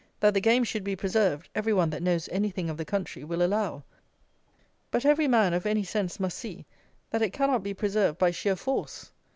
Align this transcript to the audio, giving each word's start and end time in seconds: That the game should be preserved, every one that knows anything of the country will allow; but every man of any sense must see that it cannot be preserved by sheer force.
That 0.19 0.33
the 0.33 0.41
game 0.41 0.63
should 0.63 0.83
be 0.83 0.95
preserved, 0.95 1.47
every 1.53 1.73
one 1.73 1.91
that 1.91 2.01
knows 2.01 2.27
anything 2.29 2.71
of 2.71 2.77
the 2.77 2.85
country 2.85 3.23
will 3.23 3.43
allow; 3.43 3.83
but 4.89 5.05
every 5.05 5.27
man 5.27 5.53
of 5.53 5.67
any 5.67 5.83
sense 5.83 6.19
must 6.19 6.39
see 6.39 6.65
that 7.11 7.21
it 7.21 7.33
cannot 7.33 7.61
be 7.61 7.75
preserved 7.75 8.17
by 8.17 8.31
sheer 8.31 8.55
force. 8.55 9.11